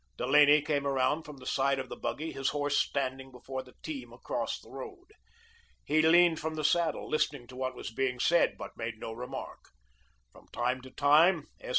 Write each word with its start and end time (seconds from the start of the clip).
Delaney 0.17 0.63
came 0.63 0.87
around 0.87 1.25
from 1.25 1.37
the 1.37 1.45
side 1.45 1.77
of 1.77 1.87
the 1.87 1.95
buggy, 1.95 2.31
his 2.31 2.49
horse 2.49 2.75
standing 2.75 3.31
before 3.31 3.61
the 3.61 3.75
team 3.83 4.11
across 4.11 4.59
the 4.59 4.71
road. 4.71 5.11
He 5.85 6.01
leaned 6.01 6.39
from 6.39 6.55
the 6.55 6.63
saddle, 6.63 7.07
listening 7.07 7.45
to 7.49 7.55
what 7.55 7.75
was 7.75 7.91
being 7.91 8.19
said, 8.19 8.57
but 8.57 8.75
made 8.75 8.97
no 8.99 9.13
remark. 9.13 9.59
From 10.31 10.47
time 10.51 10.81
to 10.81 10.89
time, 10.89 11.45
S. 11.59 11.69